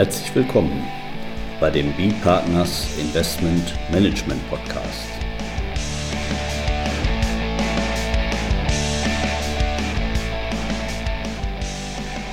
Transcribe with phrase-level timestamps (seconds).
[0.00, 0.82] Herzlich willkommen
[1.60, 5.10] bei dem B-Partners Investment Management Podcast.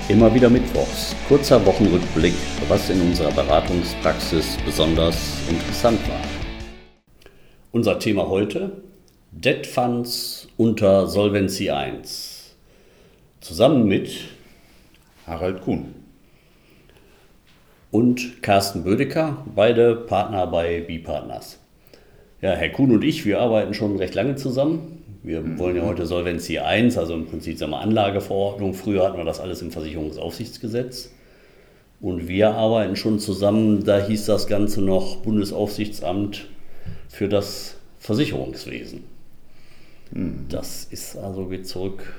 [0.07, 2.35] Immer wieder Mittwochs, kurzer Wochenrückblick,
[2.70, 6.21] was in unserer Beratungspraxis besonders interessant war.
[7.73, 8.81] Unser Thema heute:
[9.34, 12.55] Debt Funds unter Solvency 1.
[13.41, 14.09] Zusammen mit
[15.26, 16.06] Harald Kuhn
[17.91, 21.59] und Carsten Bödecker, beide Partner bei B-Partners.
[22.41, 25.04] Ja, Herr Kuhn und ich, wir arbeiten schon recht lange zusammen.
[25.23, 25.58] Wir mhm.
[25.60, 28.73] wollen ja heute Solvency 1, also im Prinzip sagen wir Anlageverordnung.
[28.73, 31.12] Früher hatten wir das alles im Versicherungsaufsichtsgesetz.
[32.00, 36.48] Und wir arbeiten schon zusammen, da hieß das Ganze noch Bundesaufsichtsamt
[37.10, 39.04] für das Versicherungswesen.
[40.12, 40.46] Mhm.
[40.49, 42.13] Das ist also geht zurück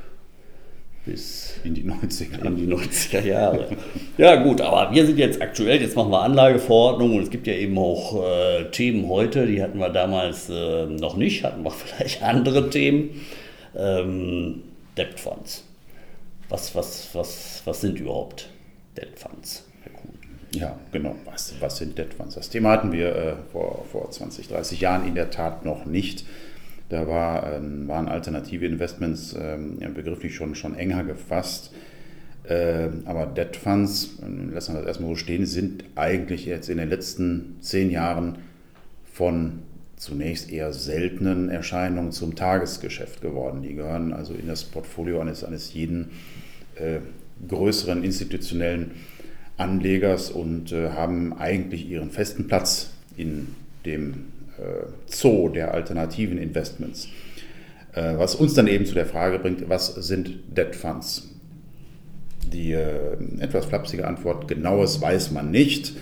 [1.05, 3.69] bis in die 90er, in die 90er Jahre.
[4.19, 7.55] ja gut, aber wir sind jetzt aktuell, jetzt machen wir Anlageverordnung und es gibt ja
[7.55, 12.23] eben auch äh, Themen heute, die hatten wir damals äh, noch nicht, hatten wir vielleicht
[12.23, 13.23] andere Themen.
[13.77, 14.63] Ähm,
[14.97, 15.65] Debt Funds.
[16.49, 18.49] Was, was, was, was sind überhaupt
[18.97, 19.65] Debt Funds?
[20.53, 21.15] Ja, genau.
[21.25, 22.35] Was, was sind Debt Funds?
[22.35, 26.25] Das Thema hatten wir äh, vor, vor 20, 30 Jahren in der Tat noch nicht.
[26.89, 31.73] Da war, ähm, waren alternative Investments ähm, begrifflich schon, schon enger gefasst.
[32.49, 34.19] Ähm, aber Debt Funds,
[34.53, 38.39] lassen wir das erstmal so stehen, sind eigentlich jetzt in den letzten zehn Jahren
[39.13, 39.61] von
[39.97, 43.63] zunächst eher seltenen Erscheinungen zum Tagesgeschäft geworden.
[43.63, 46.11] Die gehören also in das Portfolio eines, eines jeden
[46.77, 47.01] äh,
[47.47, 48.93] größeren institutionellen
[49.57, 53.49] Anlegers und äh, haben eigentlich ihren festen Platz in
[53.85, 54.27] dem
[55.07, 57.09] Zoo der alternativen Investments.
[57.99, 61.29] Äh, was uns dann eben zu der Frage bringt, was sind Debt Funds?
[62.53, 65.95] Die äh, etwas flapsige Antwort, genaues weiß man nicht.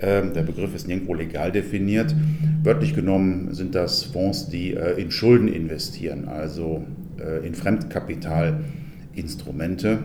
[0.00, 2.14] Ähm, der Begriff ist nirgendwo legal definiert.
[2.62, 6.84] Wörtlich genommen sind das Fonds, die in Schulden investieren, also
[7.44, 9.98] in Fremdkapitalinstrumente.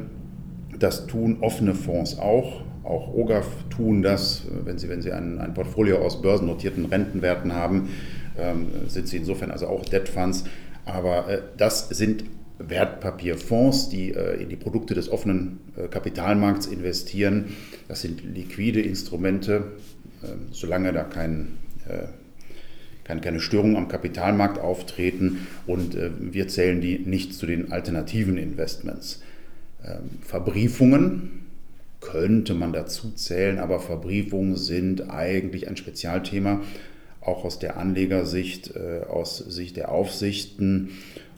[0.80, 2.64] Das tun offene Fonds auch.
[2.88, 7.90] Auch OGAF tun das, wenn sie, wenn sie ein, ein Portfolio aus börsennotierten Rentenwerten haben,
[8.38, 10.46] ähm, sind sie insofern also auch Debt Funds.
[10.86, 12.24] Aber äh, das sind
[12.60, 17.56] Wertpapierfonds, die äh, in die Produkte des offenen äh, Kapitalmarkts investieren.
[17.90, 19.74] Das sind liquide Instrumente,
[20.24, 21.58] ähm, solange da kein
[21.90, 22.08] äh,
[23.04, 28.38] keine, keine Störungen am Kapitalmarkt auftreten und äh, wir zählen die nicht zu den alternativen
[28.38, 29.22] Investments.
[29.84, 31.47] Ähm, Verbriefungen
[32.00, 36.62] könnte man dazu zählen, aber Verbriefungen sind eigentlich ein Spezialthema,
[37.22, 40.92] auch aus der Anlegersicht, äh, aus Sicht der Aufsichten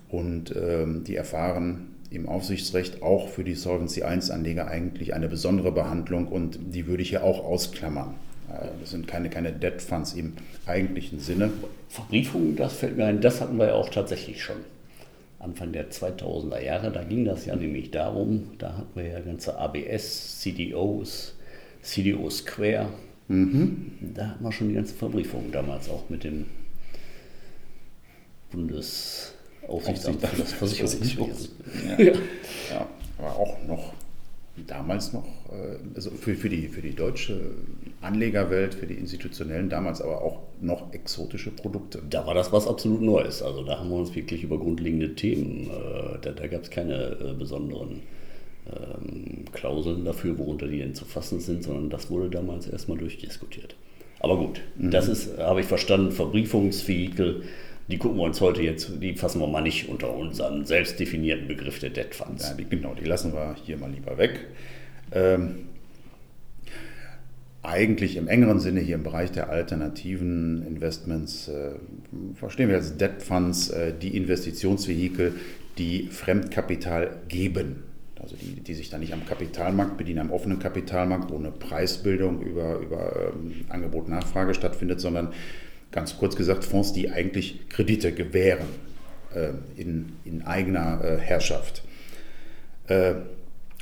[0.09, 6.28] und ähm, die erfahren im Aufsichtsrecht auch für die Solvency I-Anleger eigentlich eine besondere Behandlung
[6.28, 8.16] und die würde ich hier auch ausklammern.
[8.50, 10.34] Äh, das sind keine, keine Debt Funds im
[10.66, 11.52] eigentlichen Sinne.
[11.88, 14.58] Verbriefungen, das fällt mir ein, das hatten wir ja auch tatsächlich schon.
[15.40, 19.58] Anfang der 2000er Jahre, da ging das ja nämlich darum, da hatten wir ja ganze
[19.58, 21.36] ABS, CDOs,
[21.82, 22.90] CDO Square.
[23.30, 23.92] Mhm.
[24.16, 26.46] Da hatten wir schon die ganze Verbriefung damals auch mit dem
[28.52, 31.50] Bundesaufsichtsamt für das Versicherungswesen.
[31.88, 32.04] Ja.
[32.04, 32.14] ja.
[32.72, 32.88] ja,
[33.20, 33.94] aber auch noch
[34.66, 37.40] damals noch, äh, also für, für, die, für die deutsche
[38.02, 42.02] Anlegerwelt, für die institutionellen, damals aber auch noch exotische Produkte.
[42.09, 43.42] Da war das was absolut Neues.
[43.42, 46.94] Also da haben wir uns wirklich über grundlegende Themen, äh, da, da gab es keine
[46.96, 48.02] äh, besonderen
[48.68, 53.76] ähm, Klauseln dafür, worunter die denn zu fassen sind, sondern das wurde damals erstmal durchdiskutiert.
[54.20, 54.91] Aber gut, mhm.
[54.91, 57.44] das ist, habe ich verstanden, Verbriefungsvehikel
[57.90, 61.48] die gucken wir uns heute jetzt, die fassen wir mal nicht unter unseren selbst definierten
[61.48, 62.50] Begriff der Debt Funds.
[62.50, 64.48] Ja, die, genau, die lassen wir hier mal lieber weg.
[65.12, 65.70] Ähm,
[67.64, 71.72] eigentlich im engeren Sinne hier im Bereich der alternativen Investments äh,
[72.36, 75.34] verstehen wir als Debt Funds äh, die Investitionsvehikel,
[75.78, 77.84] die Fremdkapital geben.
[78.22, 82.78] Also die, die sich dann nicht am Kapitalmarkt bedienen, am offenen Kapitalmarkt, ohne Preisbildung über,
[82.80, 85.30] über ähm, Angebot-Nachfrage stattfindet, sondern
[85.91, 88.68] ganz kurz gesagt Fonds, die eigentlich Kredite gewähren
[89.34, 89.50] äh,
[89.80, 91.84] in, in eigener äh, Herrschaft.
[92.88, 93.16] Äh,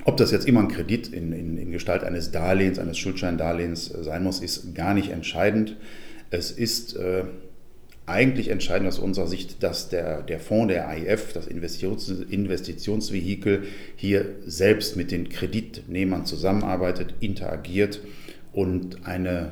[0.06, 4.04] ob das jetzt immer ein Kredit in, in, in Gestalt eines Darlehens, eines Schuldscheindarlehens äh,
[4.04, 5.76] sein muss, ist gar nicht entscheidend.
[6.30, 7.24] Es ist äh,
[8.06, 13.64] eigentlich entscheidend aus unserer Sicht, dass der, der Fonds, der AIF, das Investitions, Investitionsvehikel,
[13.98, 18.00] hier selbst mit den Kreditnehmern zusammenarbeitet, interagiert
[18.54, 19.52] und eine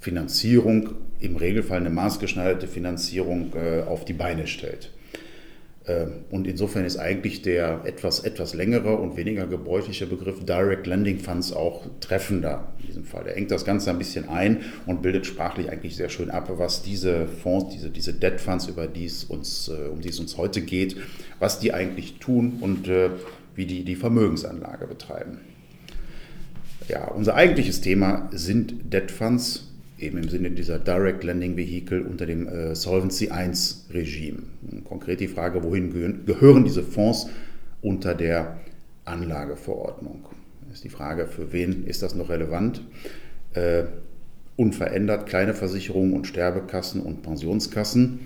[0.00, 4.90] Finanzierung im Regelfall eine maßgeschneiderte Finanzierung äh, auf die Beine stellt.
[5.88, 11.18] Ähm, und insofern ist eigentlich der etwas, etwas längere und weniger gebräuchliche Begriff Direct Lending
[11.18, 13.24] Funds auch treffender in diesem Fall.
[13.24, 16.82] Der engt das Ganze ein bisschen ein und bildet sprachlich eigentlich sehr schön ab, was
[16.82, 20.36] diese Fonds, diese, diese Debt Funds, über die es uns, äh, um die es uns
[20.36, 20.96] heute geht,
[21.38, 23.10] was die eigentlich tun und äh,
[23.54, 25.38] wie die die Vermögensanlage betreiben.
[26.88, 29.68] Ja, unser eigentliches Thema sind Debt Funds
[29.98, 33.50] eben im Sinne dieser Direct Lending Vehicle unter dem äh, Solvency I
[33.92, 34.42] Regime.
[34.84, 37.28] Konkret die Frage, wohin gehören diese Fonds
[37.82, 38.58] unter der
[39.04, 40.26] Anlageverordnung?
[40.72, 42.82] Ist die Frage, für wen ist das noch relevant?
[43.54, 43.84] Äh,
[44.56, 48.20] unverändert kleine Versicherungen und Sterbekassen und Pensionskassen,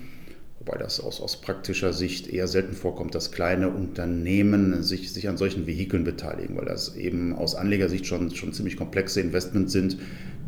[0.59, 5.37] wobei das aus, aus praktischer Sicht eher selten vorkommt, dass kleine Unternehmen sich, sich an
[5.37, 9.97] solchen Vehikeln beteiligen, weil das eben aus Anlegersicht schon, schon ziemlich komplexe Investments sind,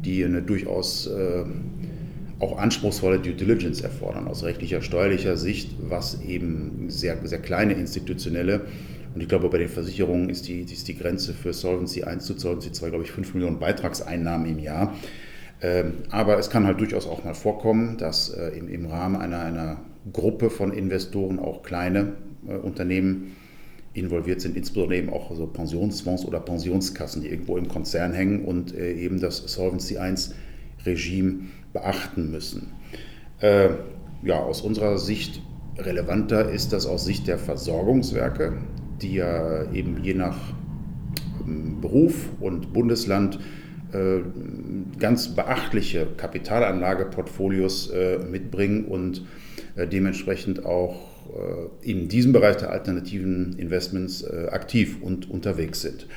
[0.04, 1.44] die eine durchaus äh,
[2.40, 8.66] auch anspruchsvolle Due Diligence erfordern aus rechtlicher, steuerlicher Sicht, was eben sehr, sehr kleine institutionelle
[9.16, 12.38] und ich glaube, bei den Versicherungen ist die, ist die Grenze für Solvency 1 zu
[12.38, 14.94] Solvency 2, glaube ich, 5 Millionen Beitragseinnahmen im Jahr.
[15.62, 19.40] Ähm, aber es kann halt durchaus auch mal vorkommen, dass äh, im, im Rahmen einer,
[19.40, 19.78] einer
[20.12, 22.12] Gruppe von Investoren auch kleine
[22.46, 23.38] äh, Unternehmen
[23.96, 28.76] involviert sind, insbesondere eben auch so Pensionsfonds oder Pensionskassen, die irgendwo im Konzern hängen und
[28.76, 32.74] äh, eben das Solvency I-Regime beachten müssen.
[33.40, 33.70] Äh,
[34.24, 35.42] ja, aus unserer Sicht
[35.78, 38.54] relevanter ist das aus Sicht der Versorgungswerke,
[39.02, 40.38] die ja eben je nach
[41.46, 43.40] ähm, Beruf und Bundesland
[43.94, 44.20] äh,
[45.00, 49.26] ganz beachtliche Kapitalanlageportfolios äh, mitbringen und
[49.76, 51.15] äh, dementsprechend auch
[51.82, 56.08] in diesem Bereich der alternativen Investments äh, aktiv und unterwegs sind.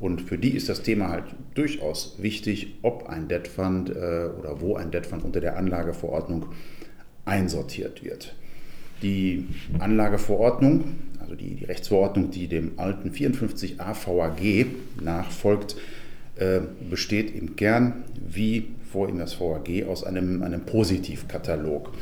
[0.00, 1.24] Und für die ist das Thema halt
[1.54, 6.46] durchaus wichtig, ob ein Debt Fund äh, oder wo ein Debt Fund unter der Anlageverordnung
[7.24, 8.34] einsortiert wird.
[9.02, 9.46] Die
[9.78, 14.66] Anlageverordnung, also die, die Rechtsverordnung, die dem alten 54a VAG
[15.02, 15.76] nachfolgt,
[16.90, 21.92] besteht im Kern, wie vorhin das VAG, aus einem, einem Positivkatalog.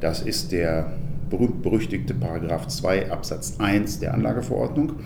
[0.00, 0.92] Das ist der
[1.32, 4.96] berühmt-berüchtigte Paragraph 2 Absatz 1 der Anlageverordnung.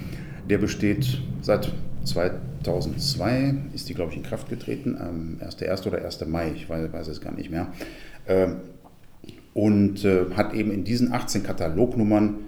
[0.51, 1.73] Der besteht seit
[2.05, 5.87] 2002, ist die, glaube ich, in Kraft getreten, am 1.1.
[5.87, 6.27] oder 1.
[6.27, 7.69] Mai, ich weiß, weiß es gar nicht mehr.
[8.27, 8.57] Ähm,
[9.55, 12.41] und äh, hat eben in diesen 18 Katalognummern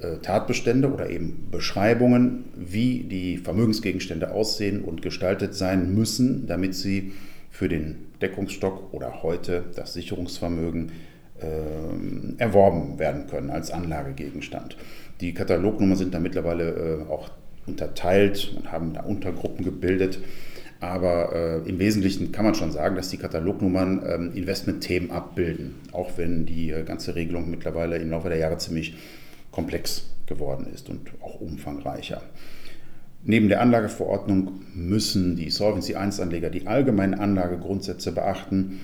[0.00, 7.12] äh, Tatbestände oder eben Beschreibungen, wie die Vermögensgegenstände aussehen und gestaltet sein müssen, damit sie
[7.50, 10.92] für den Deckungsstock oder heute das Sicherungsvermögen
[12.38, 14.76] erworben werden können als Anlagegegenstand.
[15.20, 17.30] Die Katalognummern sind da mittlerweile äh, auch
[17.66, 20.18] unterteilt und haben da Untergruppen gebildet.
[20.80, 26.18] Aber äh, im Wesentlichen kann man schon sagen, dass die Katalognummern ähm, Investmentthemen abbilden, auch
[26.18, 28.96] wenn die äh, ganze Regelung mittlerweile im Laufe der Jahre ziemlich
[29.52, 32.22] komplex geworden ist und auch umfangreicher.
[33.24, 38.80] Neben der Anlageverordnung müssen die Solvency I-Anleger die allgemeinen Anlagegrundsätze beachten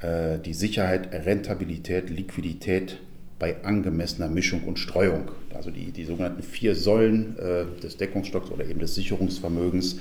[0.00, 2.98] äh, die Sicherheit, Rentabilität, Liquidität
[3.38, 5.30] bei angemessener Mischung und Streuung.
[5.54, 9.98] Also die, die sogenannten vier Säulen äh, des Deckungsstocks oder eben des Sicherungsvermögens.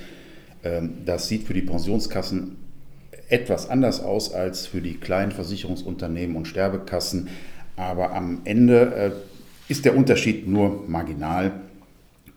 [0.64, 2.58] Ähm, das sieht für die Pensionskassen
[3.30, 7.30] etwas anders aus als für die kleinen Versicherungsunternehmen und Sterbekassen.
[7.76, 11.52] Aber am Ende äh, ist der Unterschied nur marginal.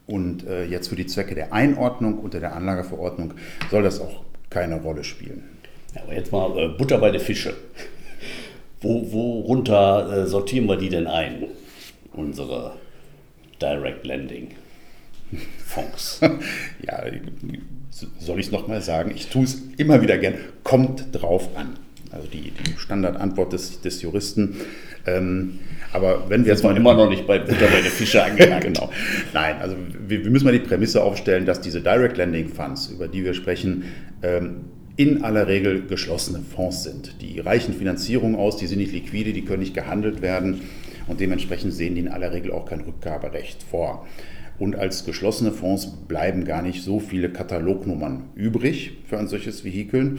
[0.06, 3.34] Und jetzt für die Zwecke der Einordnung unter der Anlageverordnung
[3.70, 5.44] soll das auch keine Rolle spielen.
[5.94, 7.54] Ja, aber jetzt mal äh, Butter bei den Fische.
[8.80, 11.44] Wo, worunter äh, sortieren wir die denn ein?
[12.12, 12.74] Unsere
[13.60, 14.52] Direct Lending
[15.66, 16.20] Fonds.
[16.86, 17.04] ja,
[18.18, 19.12] soll ich es nochmal sagen?
[19.14, 20.34] Ich tue es immer wieder gern.
[20.64, 21.76] Kommt drauf an.
[22.10, 24.56] Also die, die Standardantwort des, des Juristen.
[25.06, 25.60] Ähm,
[25.92, 28.64] aber wenn wir jetzt mal immer noch nicht bei Butter bei den Fische angelangt.
[28.64, 28.90] genau.
[29.32, 33.08] Nein, also wir, wir, müssen mal die Prämisse aufstellen, dass diese Direct Lending Funds, über
[33.08, 33.84] die wir sprechen,
[34.22, 34.64] ähm,
[35.00, 37.22] in aller Regel geschlossene Fonds sind.
[37.22, 40.60] Die reichen Finanzierung aus, die sind nicht liquide, die können nicht gehandelt werden
[41.06, 44.06] und dementsprechend sehen die in aller Regel auch kein Rückgaberecht vor.
[44.58, 50.18] Und als geschlossene Fonds bleiben gar nicht so viele Katalognummern übrig für ein solches Vehikel.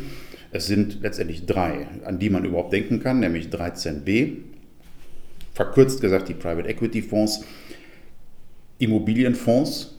[0.52, 4.38] Es sind letztendlich drei, an die man überhaupt denken kann, nämlich 13b,
[5.54, 7.44] verkürzt gesagt die Private Equity Fonds,
[8.80, 9.96] Immobilienfonds,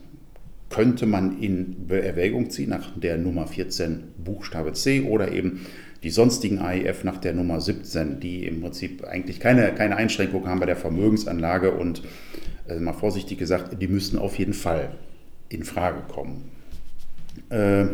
[0.73, 5.67] könnte man in Erwägung ziehen nach der Nummer 14 Buchstabe C oder eben
[6.03, 10.59] die sonstigen AIF nach der Nummer 17, die im Prinzip eigentlich keine, keine Einschränkung haben
[10.59, 12.03] bei der Vermögensanlage und
[12.69, 14.97] äh, mal vorsichtig gesagt, die müssten auf jeden Fall
[15.49, 16.51] in Frage kommen.
[17.51, 17.87] Äh,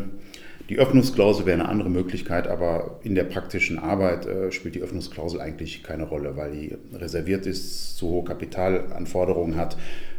[0.69, 5.41] Die Öffnungsklausel wäre eine andere Möglichkeit, aber in der praktischen Arbeit äh, spielt die Öffnungsklausel
[5.41, 9.79] eigentlich keine Rolle, weil die reserviert ist, zu hohe Kapitalanforderungen hat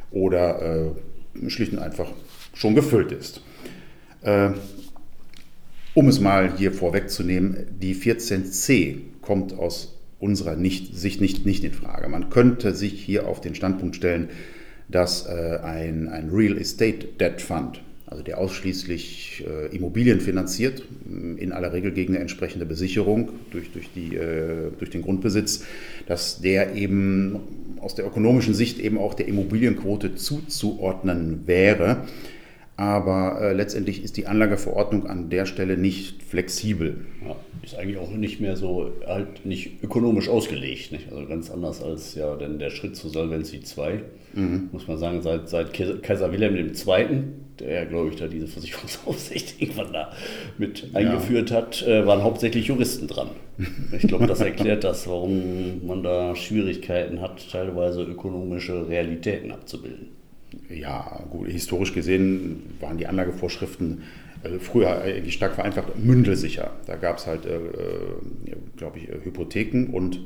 [0.09, 0.95] oder
[1.37, 2.11] äh, schlicht und einfach
[2.59, 3.41] schon gefüllt ist.
[4.21, 4.49] Äh,
[5.93, 11.71] um es mal hier vorwegzunehmen, die 14c kommt aus unserer nicht, Sicht nicht, nicht in
[11.71, 12.09] Frage.
[12.09, 14.27] Man könnte sich hier auf den Standpunkt stellen,
[14.89, 20.83] dass äh, ein, ein Real Estate Debt Fund, also der ausschließlich äh, Immobilien finanziert,
[21.37, 25.63] in aller Regel gegen eine entsprechende Besicherung durch, durch, die, äh, durch den Grundbesitz,
[26.07, 27.39] dass der eben
[27.79, 32.05] aus der ökonomischen Sicht eben auch der Immobilienquote zuzuordnen wäre
[32.79, 37.05] aber äh, letztendlich ist die Anlageverordnung an der Stelle nicht flexibel.
[37.27, 40.93] Ja, ist eigentlich auch nicht mehr so, halt nicht ökonomisch ausgelegt.
[40.93, 41.12] Nicht?
[41.12, 44.69] Also ganz anders als ja denn der Schritt zu Solvency 2, mhm.
[44.71, 47.24] muss man sagen, seit, seit Kaiser Wilhelm II.,
[47.59, 50.13] der ja, glaube ich, da diese Versicherungsaufsicht irgendwann da
[50.57, 51.00] mit ja.
[51.00, 53.31] eingeführt hat, äh, waren hauptsächlich Juristen dran.
[53.91, 60.18] Ich glaube, das erklärt das, warum man da Schwierigkeiten hat, teilweise ökonomische Realitäten abzubilden.
[60.69, 64.03] Ja, gut, historisch gesehen waren die Anlagevorschriften
[64.43, 66.71] äh, früher eigentlich stark vereinfacht mündelsicher.
[66.85, 70.21] Da gab es halt, äh, äh glaube ich, äh, Hypotheken und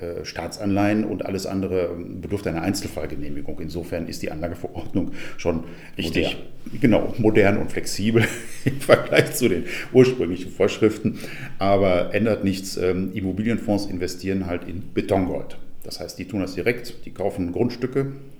[0.00, 3.60] äh, Staatsanleihen und alles andere bedurfte einer Einzelfallgenehmigung.
[3.60, 5.64] Insofern ist die Anlageverordnung schon
[5.98, 6.80] richtig, modern.
[6.80, 8.24] genau, modern und flexibel
[8.64, 11.18] im Vergleich zu den ursprünglichen Vorschriften,
[11.58, 12.78] aber ändert nichts.
[12.78, 15.58] Ähm, Immobilienfonds investieren halt in Betongold.
[15.82, 18.39] Das heißt, die tun das direkt, die kaufen Grundstücke, äh,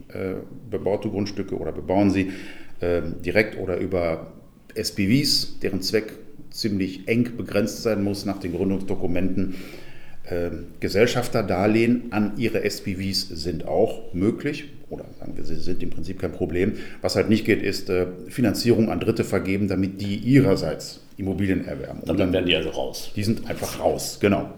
[0.71, 2.33] bebaute Grundstücke oder bebauen sie
[2.81, 4.33] äh, direkt oder über
[4.75, 6.14] SPVs, deren Zweck
[6.50, 9.55] ziemlich eng begrenzt sein muss nach den Gründungsdokumenten.
[10.25, 10.50] Äh,
[10.81, 16.33] Gesellschafterdarlehen an ihre SPVs sind auch möglich oder sagen wir, sie sind im Prinzip kein
[16.33, 16.75] Problem.
[17.00, 22.00] Was halt nicht geht, ist äh, Finanzierung an Dritte vergeben, damit die ihrerseits Immobilien erwerben.
[22.00, 23.12] Und dann werden die also raus.
[23.14, 24.50] Die sind einfach raus, genau.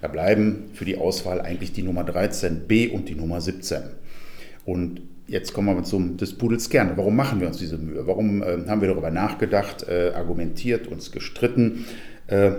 [0.00, 3.82] Da bleiben für die Auswahl eigentlich die Nummer 13b und die Nummer 17.
[4.64, 6.36] Und jetzt kommen wir zum des
[6.70, 6.92] Kern.
[6.96, 8.06] Warum machen wir uns diese Mühe?
[8.06, 11.84] Warum äh, haben wir darüber nachgedacht, äh, argumentiert, uns gestritten?
[12.26, 12.52] Äh,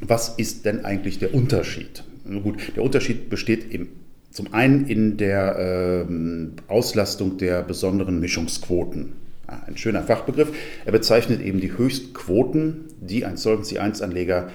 [0.00, 2.04] was ist denn eigentlich der Unterschied?
[2.42, 3.88] Gut, der Unterschied besteht im,
[4.30, 9.12] zum einen in der ähm, Auslastung der besonderen Mischungsquoten.
[9.46, 10.52] Ah, ein schöner Fachbegriff.
[10.86, 14.50] Er bezeichnet eben die Höchstquoten, die ein Solvency I-Anleger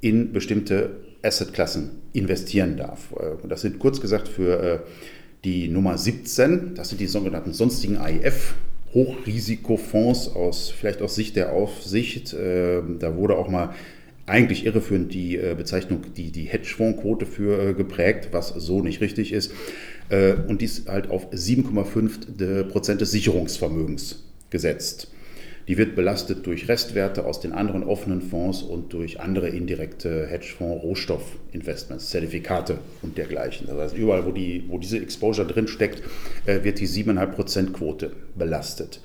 [0.00, 0.90] in bestimmte
[1.22, 3.12] Assetklassen investieren darf.
[3.12, 4.78] Äh, das sind kurz gesagt für äh,
[5.44, 8.54] die Nummer 17, das sind die sogenannten sonstigen AIF,
[8.92, 12.32] Hochrisikofonds aus, vielleicht aus Sicht der Aufsicht.
[12.32, 13.74] Äh, da wurde auch mal
[14.26, 19.50] eigentlich irreführend die Bezeichnung, die, die Hedgefondsquote für geprägt, was so nicht richtig ist.
[20.46, 25.08] Und dies halt auf 7,5 Prozent des Sicherungsvermögens gesetzt.
[25.68, 30.82] Die wird belastet durch Restwerte aus den anderen offenen Fonds und durch andere indirekte Hedgefonds,
[30.82, 33.66] Rohstoffinvestments, Zertifikate und dergleichen.
[33.66, 36.02] Das heißt, überall, wo, die, wo diese Exposure drin steckt,
[36.46, 39.00] äh, wird die 7,5% Quote belastet.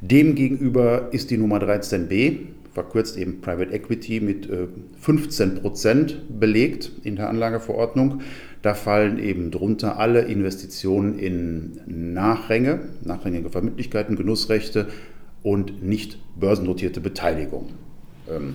[0.00, 2.38] Demgegenüber ist die Nummer 13b,
[2.72, 4.48] verkürzt eben Private Equity, mit
[5.04, 8.22] 15% äh, belegt in der Anlageverordnung.
[8.62, 14.86] Da fallen eben drunter alle Investitionen in Nachränge, nachrangige Vermittlichkeiten, Genussrechte,
[15.42, 17.70] und nicht börsennotierte Beteiligung.
[18.30, 18.54] Ähm,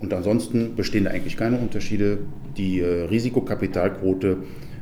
[0.00, 2.18] und ansonsten bestehen da eigentlich keine Unterschiede.
[2.56, 4.38] Die äh, Risikokapitalquote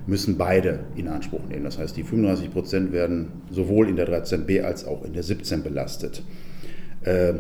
[0.07, 1.65] müssen beide in Anspruch nehmen.
[1.65, 5.63] Das heißt, die 35 Prozent werden sowohl in der 13b als auch in der 17
[5.63, 6.23] belastet.
[7.03, 7.35] Äh,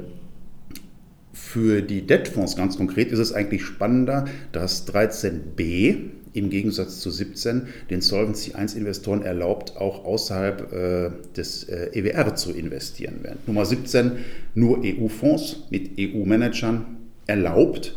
[1.32, 7.68] für die Debtfonds ganz konkret ist es eigentlich spannender, dass 13b im Gegensatz zu 17
[7.90, 13.16] den Solvency 1 Investoren erlaubt, auch außerhalb äh, des äh, EWR zu investieren.
[13.22, 14.12] Während Nummer 17
[14.54, 16.96] nur EU-Fonds mit EU-Managern
[17.26, 17.94] erlaubt,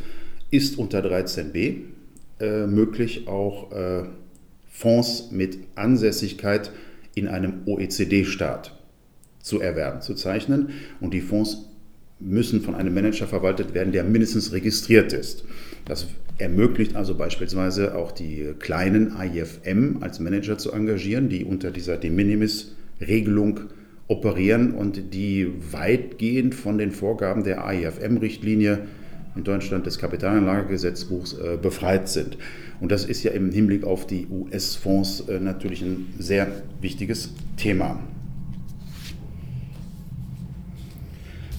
[0.51, 1.77] ist unter 13b
[2.39, 4.03] äh, möglich auch äh,
[4.69, 6.71] Fonds mit Ansässigkeit
[7.13, 8.77] in einem OECD-Staat
[9.39, 10.69] zu erwerben, zu zeichnen.
[10.99, 11.69] Und die Fonds
[12.19, 15.43] müssen von einem Manager verwaltet werden, der mindestens registriert ist.
[15.85, 16.07] Das
[16.37, 22.09] ermöglicht also beispielsweise auch die kleinen IFM als Manager zu engagieren, die unter dieser De
[22.09, 23.61] Minimis-Regelung
[24.07, 28.79] operieren und die weitgehend von den Vorgaben der AIFM-Richtlinie
[29.35, 32.37] in Deutschland des Kapitalanlagegesetzbuchs äh, befreit sind.
[32.79, 36.47] Und das ist ja im Hinblick auf die US-Fonds äh, natürlich ein sehr
[36.81, 37.99] wichtiges Thema.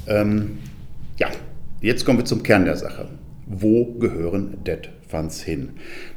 [0.07, 0.59] Ähm,
[1.19, 1.29] ja,
[1.81, 3.09] jetzt kommen wir zum Kern der Sache
[3.47, 5.71] wo gehören Debt Funds hin?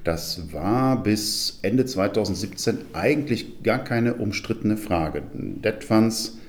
[0.03, 5.21] Das war bis Ende 2017 eigentlich gar keine umstrittene Frage.
[5.33, 6.39] Debt Funds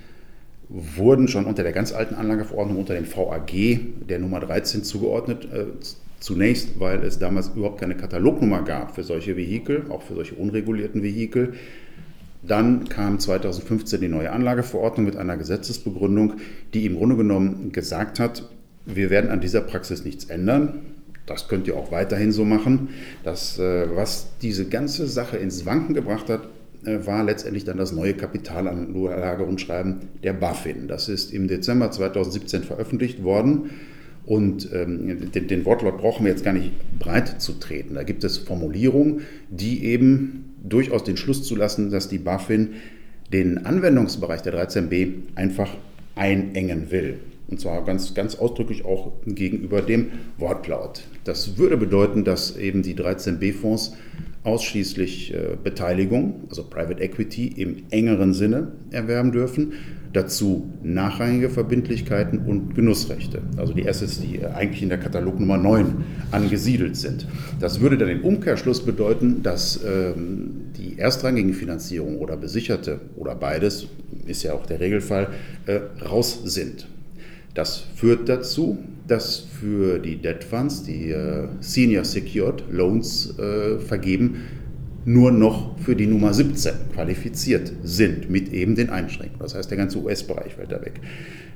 [0.68, 5.46] wurden schon unter der ganz alten Anlageverordnung unter dem VAG der Nummer 13 zugeordnet.
[5.52, 5.66] Äh,
[6.18, 11.02] zunächst, weil es damals überhaupt keine Katalognummer gab für solche Vehikel, auch für solche unregulierten
[11.02, 11.54] Vehikel.
[12.42, 16.34] Dann kam 2015 die neue Anlageverordnung mit einer Gesetzesbegründung,
[16.72, 18.48] die im Grunde genommen gesagt hat,
[18.86, 20.80] wir werden an dieser Praxis nichts ändern.
[21.26, 22.88] Das könnt ihr auch weiterhin so machen.
[23.22, 26.48] Das, äh, was diese ganze Sache ins Wanken gebracht hat,
[26.84, 30.88] äh, war letztendlich dann das neue Kapitalanlagerungsschreiben der BaFin.
[30.88, 33.70] Das ist im Dezember 2017 veröffentlicht worden.
[34.30, 36.70] Und ähm, den, den, Wortlaut brauchen wir jetzt gar nicht
[37.00, 37.94] breit zu treten.
[37.94, 42.74] Da gibt es Formulierungen, die eben durchaus den Schluss zulassen, dass die BaFin
[43.32, 45.76] den Anwendungsbereich der 13b einfach
[46.14, 47.18] einengen will.
[47.48, 51.02] Und zwar ganz, ganz ausdrücklich auch gegenüber dem Wortlaut.
[51.24, 53.96] Das würde bedeuten, dass eben die 13b-Fonds
[54.44, 59.72] ausschließlich äh, Beteiligung, also Private Equity im engeren Sinne erwerben dürfen.
[60.12, 66.96] Dazu nachrangige Verbindlichkeiten und Genussrechte, also die Assets, die eigentlich in der Katalognummer 9 angesiedelt
[66.96, 67.28] sind.
[67.60, 73.86] Das würde dann im Umkehrschluss bedeuten, dass ähm, die erstrangige Finanzierung oder besicherte oder beides,
[74.26, 75.28] ist ja auch der Regelfall,
[75.66, 76.88] äh, raus sind.
[77.54, 84.44] Das führt dazu, dass für die Debt Funds, die äh, Senior Secured Loans äh, vergeben,
[85.04, 89.40] nur noch für die Nummer 17 qualifiziert sind, mit eben den Einschränkungen.
[89.40, 91.00] Das heißt, der ganze US-Bereich fällt da weg.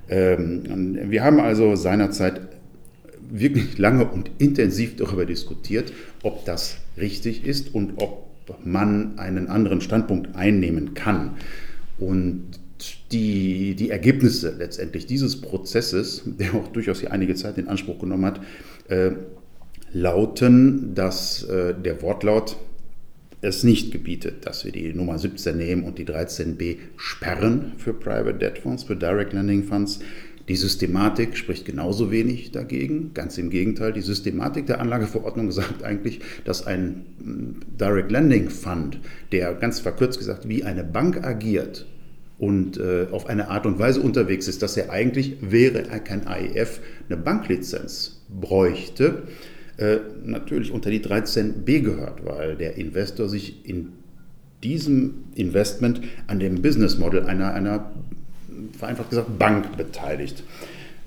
[0.08, 2.40] Ähm, wir haben also seinerzeit
[3.30, 8.24] wirklich lange und intensiv darüber diskutiert, ob das richtig ist und ob
[8.64, 11.36] man einen anderen Standpunkt einnehmen kann.
[11.98, 12.44] Und
[13.12, 18.26] die, die Ergebnisse letztendlich dieses Prozesses, der auch durchaus hier einige Zeit in Anspruch genommen
[18.26, 18.40] hat,
[18.88, 19.12] äh,
[19.92, 22.56] lauten, dass äh, der Wortlaut
[23.44, 28.38] es nicht gebietet, dass wir die Nummer 17 nehmen und die 13b sperren für Private
[28.38, 30.00] Debt Funds, für Direct Lending Funds.
[30.48, 33.12] Die Systematik spricht genauso wenig dagegen.
[33.14, 38.98] Ganz im Gegenteil, die Systematik der Anlageverordnung sagt eigentlich, dass ein mm, Direct Lending Fund,
[39.32, 41.86] der ganz verkürzt gesagt wie eine Bank agiert,
[42.36, 46.26] und äh, auf eine Art und Weise unterwegs ist, dass er eigentlich, wäre er kein
[46.26, 49.22] AIF, eine Banklizenz bräuchte,
[49.76, 53.92] äh, natürlich unter die 13b gehört, weil der Investor sich in
[54.62, 57.90] diesem Investment an dem Business Model einer, einer
[58.78, 60.42] vereinfacht gesagt, Bank beteiligt.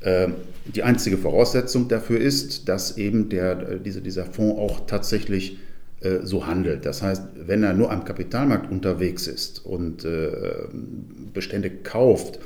[0.02, 0.30] Äh,
[0.76, 5.58] die einzige Voraussetzung dafür ist, dass eben der, äh, dieser, dieser Fonds auch tatsächlich
[6.02, 6.86] äh, so handelt.
[6.86, 10.06] Das heißt, wenn er nur am Kapitalmarkt unterwegs ist und
[11.34, 12.40] Bestände kauft,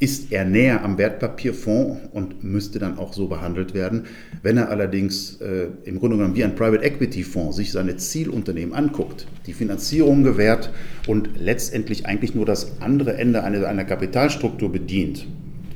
[0.00, 4.04] ist er näher am Wertpapierfonds und müsste dann auch so behandelt werden.
[4.42, 8.74] Wenn er allerdings äh, im Grunde genommen wie ein Private Equity Fonds sich seine Zielunternehmen
[8.74, 10.70] anguckt, die Finanzierung gewährt
[11.06, 15.26] und letztendlich eigentlich nur das andere Ende einer, einer Kapitalstruktur bedient,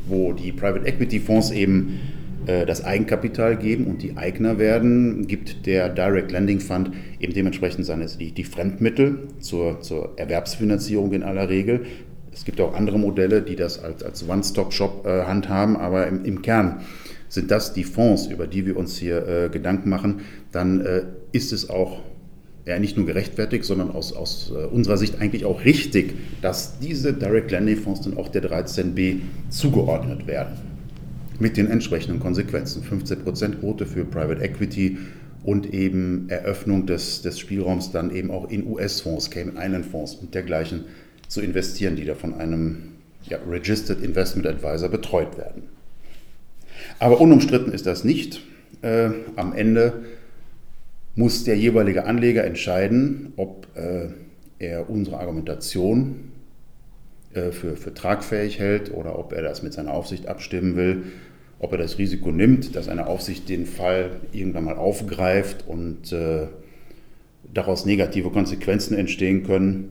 [0.08, 2.00] wo die Private Equity Fonds eben
[2.46, 7.86] äh, das Eigenkapital geben und die Eigner werden, gibt der Direct Lending Fund eben dementsprechend
[7.86, 11.86] seine, die, die Fremdmittel zur, zur Erwerbsfinanzierung in aller Regel.
[12.34, 16.42] Es gibt auch andere Modelle, die das als, als One-Stop-Shop äh, handhaben, aber im, im,
[16.42, 16.80] Kern
[17.28, 21.52] sind das die Fonds, über die wir uns hier äh, Gedanken machen, dann äh, ist
[21.52, 22.00] es auch
[22.66, 27.12] ja, nicht nur gerechtfertigt, sondern aus, aus äh, unserer Sicht eigentlich auch richtig, dass diese
[27.12, 29.20] Direct Lending Fonds dann auch der 13b
[29.50, 30.56] zugeordnet werden.
[31.38, 32.82] Mit den entsprechenden Konsequenzen.
[32.82, 34.98] 15% Quote für Private Equity
[35.42, 40.34] und eben Eröffnung des, des Spielraums dann eben auch in US-Fonds, Cayman Island Fonds und
[40.34, 40.84] dergleichen
[41.28, 42.94] zu investieren, die da von einem
[43.28, 45.64] ja, Registered Investment Advisor betreut werden.
[46.98, 48.42] Aber unumstritten ist das nicht.
[48.82, 50.04] Äh, am Ende
[51.14, 54.08] muss der jeweilige Anleger entscheiden, ob äh,
[54.58, 56.32] er unsere Argumentation
[57.34, 61.04] äh, für, für tragfähig hält oder ob er das mit seiner Aufsicht abstimmen will,
[61.58, 66.48] ob er das Risiko nimmt, dass eine Aufsicht den Fall irgendwann mal aufgreift und äh,
[67.52, 69.90] daraus negative Konsequenzen entstehen können.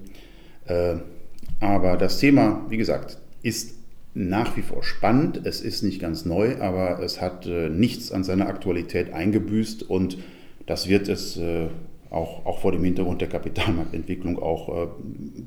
[1.63, 3.75] Aber das Thema, wie gesagt, ist
[4.13, 5.41] nach wie vor spannend.
[5.45, 10.17] Es ist nicht ganz neu, aber es hat äh, nichts an seiner Aktualität eingebüßt und
[10.65, 11.67] das wird es äh,
[12.09, 14.87] auch, auch vor dem Hintergrund der Kapitalmarktentwicklung auch, äh,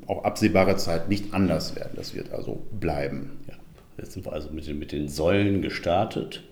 [0.07, 1.91] auch absehbare Zeit nicht anders werden.
[1.95, 3.37] Das wird also bleiben.
[3.47, 3.53] Ja.
[3.99, 6.43] Jetzt sind wir also mit den, mit den Säulen gestartet.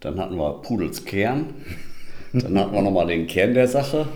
[0.00, 1.54] Dann hatten wir Pudels Kern.
[2.32, 4.08] Dann hatten wir nochmal den Kern der Sache.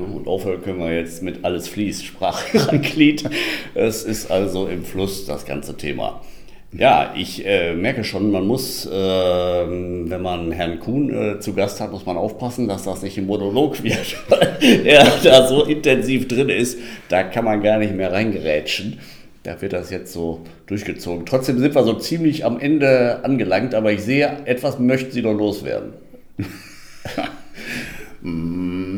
[0.00, 3.24] Und aufhören können wir jetzt mit alles fließt, Sprachglied.
[3.74, 6.20] Es ist also im Fluss das ganze Thema.
[6.70, 11.80] Ja, ich äh, merke schon, man muss, äh, wenn man Herrn Kuhn äh, zu Gast
[11.80, 16.28] hat, muss man aufpassen, dass das nicht ein Monolog wird, weil er da so intensiv
[16.28, 18.98] drin ist, da kann man gar nicht mehr reingerätschen.
[19.46, 21.24] ja, wird das jetzt so durchgezogen.
[21.24, 25.32] Trotzdem sind wir so ziemlich am Ende angelangt, aber ich sehe, etwas möchten Sie noch
[25.32, 25.94] loswerden.
[28.20, 28.97] Mm,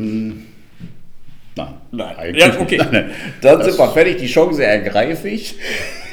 [1.55, 1.73] Nein.
[1.91, 2.15] Nein.
[2.17, 2.77] Eigentlich Ja, okay.
[2.91, 3.11] nein.
[3.41, 4.17] Dann Das- sind wir fertig.
[4.17, 5.55] Die Chance ergreife ich.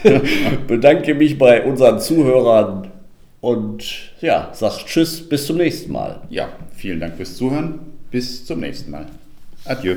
[0.67, 2.89] Bedanke mich bei unseren Zuhörern
[3.41, 6.21] und ja, sag Tschüss, bis zum nächsten Mal.
[6.31, 7.81] Ja, vielen Dank fürs Zuhören.
[8.11, 9.07] Bis zum nächsten Mal.
[9.65, 9.97] Adieu.